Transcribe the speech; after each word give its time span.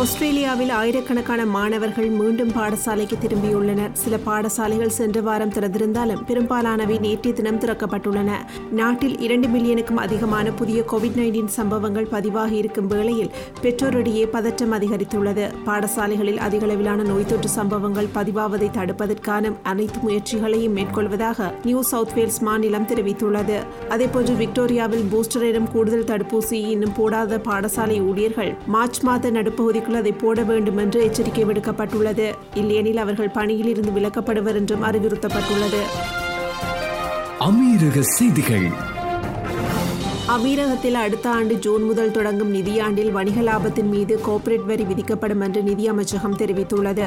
ஆஸ்திரேலியாவில் 0.00 0.70
ஆயிரக்கணக்கான 0.70 1.46
மாணவர்கள் 1.46 2.08
மீண்டும் 2.08 2.48
பாடசாலைக்கு 2.48 3.16
திரும்பியுள்ளனர். 3.22 3.92
சில 3.92 4.16
பாடசாலைகள் 4.26 4.86
சென்ற 4.86 5.20
வாரம் 5.20 5.52
திறந்திருந்தாலும் 5.52 6.24
பெரும்பாலானவை 6.26 6.98
நேற்றைய 6.98 7.36
தினம் 7.36 7.60
திறக்கப்பட்டுள்ளன. 7.60 8.30
நாட்டில் 8.70 9.18
இரண்டு 9.18 9.48
மில்லியனுக்கும் 9.48 9.94
அதிகமான 9.94 10.50
புதிய 10.50 10.84
கோவிட் 10.92 11.16
நைன்டீன் 11.16 11.46
சம்பவங்கள் 11.46 12.06
பதிவாகி 12.06 12.56
இருக்கும் 12.56 12.86
வேளையில் 12.86 13.30
பெற்றோரிடையே 13.62 14.26
பதற்றம் 14.26 14.72
அதிகரித்துள்ளது. 14.72 15.50
பாடசாலைகளில் 15.66 16.40
அதிகளவிலான 16.48 17.04
நோய் 17.04 17.26
தொற்று 17.26 17.48
சம்பவங்கள் 17.48 18.08
பதிவாவதை 18.14 18.70
தடுப்பதற்கான 18.70 19.52
அனைத்து 19.62 20.00
முயற்சிகளையும் 20.00 20.76
மேற்கொள்வதாக 20.76 21.52
நியூ 21.64 21.82
சவுத் 21.82 22.14
வேல்ஸ் 22.14 22.42
மாநிலம் 22.42 22.86
தெரிவித்துள்ளது. 22.86 23.58
அதேபோன்று 23.88 24.36
விக்டோரியாவில் 24.36 25.08
பூஸ்டரிடம் 25.14 25.70
கூடுதல் 25.72 26.04
தடுப்பூசி 26.04 26.60
இன்னும் 26.74 26.94
போடாத 26.96 27.38
பாடசாலை 27.38 28.02
ஊழியர்கள் 28.02 28.54
மார்ச் 28.66 29.00
மாத 29.00 29.30
நடுப்பகுதி 29.30 29.84
நடுப்பகுதிக்குள் 29.86 29.98
அதை 29.98 30.12
போட 30.12 30.42
வேண்டும் 30.42 30.76
என்று 30.76 31.02
எச்சரிக்கை 31.02 31.44
விடுக்கப்பட்டுள்ளது. 31.44 32.34
இல்லையெனில் 32.54 32.96
அவர்கள் 32.96 33.28
பணியில் 33.28 33.66
இருந்து 33.66 33.90
விலக்கப்படுவர் 33.90 34.54
என்றும் 34.54 34.82
அறிவுறுத்தப்பட்டுள்ளது. 34.82 35.80
அமீரக 37.40 38.00
செய்திகள். 38.00 38.94
அமீரகத்தில் 40.34 40.96
அடுத்த 41.00 41.30
ஆண்டு 41.30 41.54
ஜூன் 41.54 41.82
முதல் 41.82 42.10
தொடங்கும் 42.10 42.54
நிதியாண்டில் 42.54 43.10
வணிக 43.10 43.40
லாபத்தின் 43.40 43.90
மீது 43.92 44.20
கோர்ப்பரேட் 44.26 44.64
வரி 44.64 44.84
விதிக்கப்படும் 44.84 45.40
என்று 45.40 45.62
நிதி 45.62 45.88
அமைச்சகம் 45.88 46.34
தெரிவித்துள்ளது. 46.36 47.04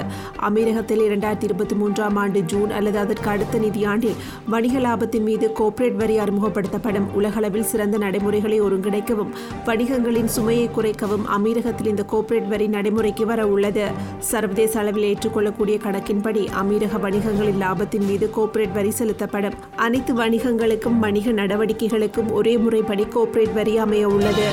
அமீரகத்தில் 0.47 1.01
இரண்டாயிரத்தி 1.07 1.43
இருபத்தி 1.43 1.75
மூன்றாம் 1.75 2.15
ஆண்டு 2.15 2.41
ஜூன் 2.41 2.71
அல்லது 2.71 2.97
அதற்கு 2.97 3.29
அடுத்த 3.29 3.57
நிதியாண்டில் 3.57 4.15
வணிக 4.47 4.79
லாபத்தின் 4.79 5.21
மீது 5.21 5.51
கோர்ப்பரேட் 5.51 5.95
வரி 5.95 6.19
அறிமுகப்படுத்தப்படும். 6.19 7.09
உலகளவில் 7.13 7.63
சிறந்த 7.63 7.97
நடைமுறைகளை 7.97 8.61
ஒருங்கிணைக்கவும் 8.61 9.33
வணிகங்களின் 9.65 10.31
சுமையை 10.37 10.69
குறைக்கவும் 10.77 11.25
அமீரகத்தில் 11.37 11.91
இந்த 11.93 12.03
கோர்ப்பரேட் 12.03 12.47
வரி 12.47 12.67
நடைமுறைக்கு 12.67 13.25
வர 13.25 13.47
உள்ளது. 13.47 13.85
சர்வதேச 14.19 14.79
அளவில் 14.79 15.03
ஏற்றுக்கொள்ளக்கூடிய 15.03 15.77
கணக்கின்படி 15.77 16.45
அமீரக 16.63 17.03
வணிகங்களின் 17.07 17.61
லாபத்தின் 17.65 18.07
மீது 18.07 18.29
கோர்ப்பரேட் 18.29 18.73
வரி 18.73 18.91
செலுத்தப்படும். 18.91 19.53
அனைத்து 19.75 20.13
வணிகங்களுக்கும் 20.13 20.99
வணிக 20.99 21.31
நடவடிக்கைகளுக்கும் 21.31 22.31
ஒரே 22.31 22.57
முறைப்படி 22.57 23.07
கோர்ப்பரேட் 23.09 23.53
வரி 23.53 23.77
அமைய 23.77 24.07
உள்ளது. 24.07 24.49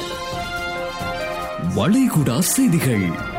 வளைகுடா 1.76 2.38
செய்திகள். 2.38 3.34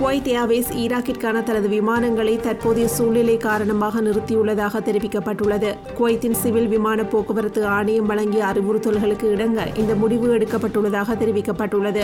குவைத் 0.00 0.28
ஏர்வேஸ் 0.28 0.72
ஈராக்கிற்கான 0.76 1.42
தனது 1.42 1.68
விமானங்களை 1.68 2.36
தற்போதைய 2.36 2.88
சூழ்நிலை 2.88 3.36
காரணமாக 3.36 4.02
நிறுத்தியுள்ளதாக 4.02 4.80
தெரிவிக்கப்பட்டுள்ளது. 4.80 5.76
குவைத்தின் 5.98 6.34
சிவில் 6.34 6.68
விமான 6.68 7.04
போக்குவரத்து 7.04 7.66
ஆணையம் 7.66 8.06
வழங்கிய 8.06 8.44
அறிவுறுத்தல்களுக்கு 8.44 9.30
இணங்க 9.30 9.68
இந்த 9.76 9.94
முடிவு 9.94 10.38
எடுக்கப்பட்டுள்ளதாக 10.38 11.16
தெரிவிக்கப்பட்டுள்ளது. 11.16 12.02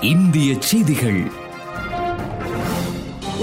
இந்திய 0.00 0.54
செய்திகள். 0.58 1.42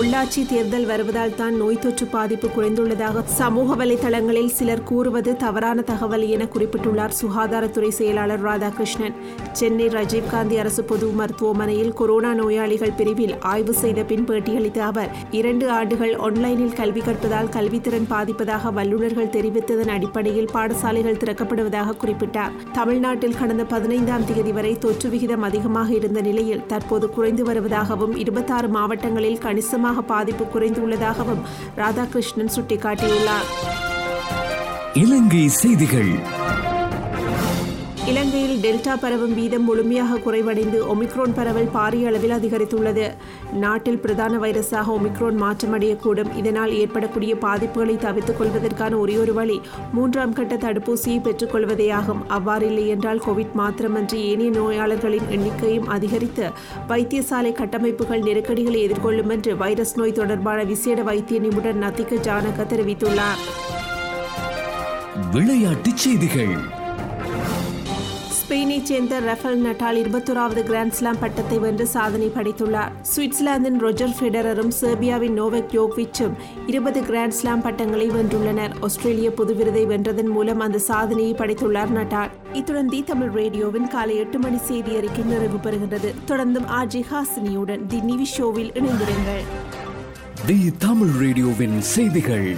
உள்ளாட்சி 0.02 0.42
தேர்தல் 0.50 0.86
வருவதால் 0.86 1.36
தான் 1.40 1.56
நோய் 1.58 1.80
தொற்று 1.80 2.06
பாதிப்பு 2.06 2.48
குறைந்துள்ளதாக 2.48 3.24
சமூக 3.40 3.76
வலைதளங்களில் 3.76 4.54
சிலர் 4.58 4.84
கூறுவது 4.84 5.32
தவறான 5.36 5.82
தகவல் 5.82 6.24
என 6.36 6.44
குறிப்பிட்டுள்ளார் 6.54 7.14
சுகாதாரத்துறை 7.22 7.90
செயலாளர் 7.98 8.42
ராதாகிருஷ்ணன். 8.44 9.16
சென்னை 9.60 9.88
ராஜீவ்காந்தி 9.88 10.56
அரசு 10.60 10.84
பொது 10.84 11.08
மருத்துவமனையில் 11.20 11.94
கொரோனா 11.94 12.32
நோயாளிகள் 12.34 12.96
பிரிவில் 13.00 13.36
ஆய்வு 13.52 13.74
செய்த 13.74 14.04
பின் 14.04 14.26
பேட்டியளித்த 14.30 14.82
அவர் 14.88 15.12
இரண்டு 15.40 15.68
ஆண்டுகள் 15.70 16.16
ஆன்லைனில் 16.28 16.74
கல்வி 16.74 17.00
கற்பதால் 17.00 17.52
கல்வித்திறன் 17.58 18.10
பாதிப்பதாக 18.14 18.74
வல்லுநர்கள் 18.80 19.32
தெரிவித்ததன் 19.36 19.94
அடிப்படையில் 19.98 20.50
பாடசாலைகள் 20.54 21.22
திறக்கப்படுவதாக 21.26 21.96
குறிப்பிட்டார். 22.06 22.56
தமிழ்நாட்டில் 22.80 23.38
கடந்த 23.42 23.66
பதினைந்தாம் 23.66 24.28
தேதி 24.32 24.52
வரை 24.52 24.74
தொற்று 24.78 25.10
விகிதம் 25.10 25.48
அதிகமாக 25.52 25.94
இருந்த 25.94 26.22
நிலையில் 26.22 26.66
தற்போது 26.68 27.10
குறைந்து 27.10 27.46
வருவதாகவும் 27.52 28.18
இருபத்தாறு 28.26 28.68
மாவட்டங்களில் 28.80 29.40
கணிசமாக 29.40 29.90
பாதிப்பு 30.00 30.44
குறைந்துள்ளதாகவும் 30.44 31.42
ராதாகிருஷ்ணன் 31.76 32.52
சுட்டிக்காட்டியுள்ளார். 32.56 33.50
இலங்கை 34.94 35.48
செய்திகள். 35.48 36.40
இலங்கையில் 38.08 38.60
டெல்டா 38.60 38.98
பரவும் 39.00 39.34
வீதம் 39.34 39.64
முழுமையாக 39.64 40.18
குறைவடைந்து 40.18 40.88
ஒமிக்ரோன் 40.94 41.34
பரவல் 41.34 41.70
பாரிய 41.74 42.06
அளவில் 42.06 42.32
அதிகரித்துள்ளது. 42.32 43.14
நாட்டில் 43.54 43.98
பிரதான 43.98 44.38
வைரஸாக 44.38 44.92
ஒமிக்ரோன் 44.98 45.38
மாற்றமடையக்கூடும். 45.42 46.36
இதனால் 46.36 46.74
ஏற்படக்கூடிய 46.74 47.36
பாதிப்புகளை 47.36 47.98
தவிர்த்துக் 47.98 48.38
கொள்வதற்கான 48.38 48.98
ஒரேயொரு 48.98 49.34
வழி 49.34 49.62
மூன்றாம் 49.94 50.34
கட்ட 50.34 50.56
தடுப்பூசியை 50.56 51.20
பெற்றுக்கொள்வதேயாகும் 51.20 52.24
அவ்வாறில்லை 52.30 52.88
என்றால் 52.88 53.22
கோவிட் 53.28 53.56
மாத்திரமன்றி 53.58 54.16
ஏனைய 54.16 54.52
நோயாளர்களின் 54.52 55.30
எண்ணிக்கையும் 55.30 55.86
அதிகரித்து 55.86 56.52
வைத்தியசாலை 56.88 57.54
கட்டமைப்புகள் 57.54 58.22
நெருக்கடிகளை 58.22 58.90
எதிர்கொள்ளும் 58.90 59.30
என்று 59.30 59.58
வைரஸ் 59.58 59.98
நோய் 59.98 60.12
தொடர்பான 60.12 60.64
விசேட 60.64 61.04
வைத்திய 61.04 61.40
நிபுணர் 61.40 61.80
நத்திக 61.80 62.20
ஜானக 62.20 62.64
தெரிவித்துள்ளார். 62.64 63.42
விளையாட்டுச் 65.32 65.98
செய்திகள். 65.98 66.80
ஸ்பெயினைச் 68.52 68.84
சேர்ந்த 68.84 69.20
ரஃபல் 69.20 69.60
நட்டால் 69.66 69.98
இருபத்தோராவது 70.04 70.62
கிராண்ட்ஸ்லாம் 70.70 71.20
பட்டத்தை 71.20 71.60
வென்று 71.60 71.88
சாதனை 71.88 72.28
படைத்துள்ளார். 72.28 72.90
சுவிட்சர்லாந்தின் 73.16 73.78
ரொஜர் 73.82 74.16
ஃபெடரரும் 74.20 74.72
செர்பியாவின் 74.82 75.38
நோவக் 75.40 75.70
யோக்விச்சும் 75.72 76.34
இருபது 76.68 77.02
கிராண்ட்ஸ்லாம் 77.02 77.62
பட்டங்களை 77.62 78.10
வென்றுள்ளனர். 78.10 78.74
ஆஸ்திரேலிய 78.82 79.32
பொது 79.32 79.56
விருதை 79.56 79.86
வென்றதன் 79.86 80.30
மூலம் 80.30 80.60
அந்த 80.60 80.78
சாதனையை 80.78 81.34
படைத்துள்ளார் 81.34 81.94
நட்டால் 81.98 82.30
இத்துடன் 82.54 82.88
தி 82.88 83.04
தமிழ் 83.04 83.32
ரேடியோவின் 83.32 83.88
காலை 83.88 84.18
எட்டு 84.18 84.40
மணி 84.40 84.58
செய்தி 84.58 84.96
அறிக்கை 84.96 85.24
நிறைவு 85.24 85.58
பெறுகிறது 85.58 86.12
தொடர்ந்தும் 86.28 86.68
ஆர்ஜி 86.80 87.04
ஹாசினியுடன் 87.14 87.86
தி 87.86 87.98
நிவி 87.98 88.24
ஷோவில் 88.24 88.72
இணைந்திருங்கள். 88.72 89.44
தி 90.46 90.72
தமிழ் 90.78 91.16
ரேடியோவின் 91.24 91.82
செய்திகள். 91.82 92.56